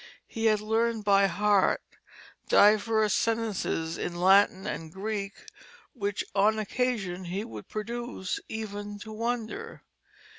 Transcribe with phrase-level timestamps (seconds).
[0.25, 1.79] He had learned by heart
[2.49, 5.33] divers sentences in Latin and Greek
[5.93, 9.83] which on occasion he would produce even to wonder.